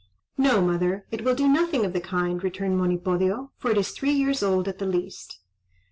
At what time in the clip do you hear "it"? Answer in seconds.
1.11-1.23, 3.69-3.77